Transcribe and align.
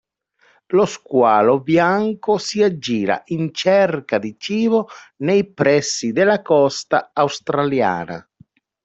Lo 0.69 0.87
squalo 0.87 1.59
bianco 1.61 2.39
si 2.39 2.63
aggira 2.63 3.21
in 3.25 3.53
cerca 3.53 4.17
di 4.17 4.35
cibo 4.39 4.87
nei 5.17 5.47
pressi 5.53 6.11
della 6.11 6.41
costa 6.41 7.11
australiana. 7.13 8.27